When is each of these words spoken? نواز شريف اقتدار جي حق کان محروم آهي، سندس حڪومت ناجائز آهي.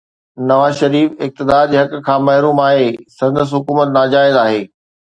نواز 0.51 0.73
شريف 0.79 1.09
اقتدار 1.25 1.69
جي 1.73 1.79
حق 1.81 1.95
کان 2.09 2.27
محروم 2.31 2.65
آهي، 2.71 2.89
سندس 3.21 3.57
حڪومت 3.61 3.97
ناجائز 4.01 4.43
آهي. 4.49 4.61